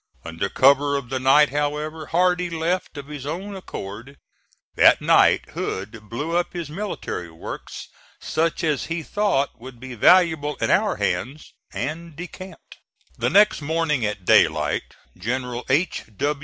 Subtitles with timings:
[0.25, 4.17] Under cover of the night, however, Hardee left of his own accord.
[4.73, 7.87] That night Hood blew up his military works,
[8.19, 12.77] such as he thought would be valuable in our hands, and decamped.
[13.19, 16.05] The next morning at daylight General H.